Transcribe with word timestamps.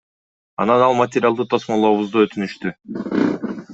Анан 0.63 0.85
ал 0.85 0.95
материалды 1.01 1.47
тосмолообузду 1.51 2.25
өтүнүштү. 2.29 2.77